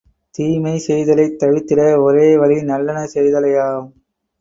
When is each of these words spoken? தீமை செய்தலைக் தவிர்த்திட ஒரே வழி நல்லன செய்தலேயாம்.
தீமை 0.35 0.73
செய்தலைக் 0.87 1.37
தவிர்த்திட 1.39 2.01
ஒரே 2.01 2.37
வழி 2.37 2.61
நல்லன 2.63 3.07
செய்தலேயாம். 3.13 3.87